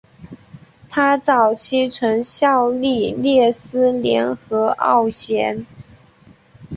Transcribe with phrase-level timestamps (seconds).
[0.89, 5.63] 他早期曾效力列斯联和奥咸。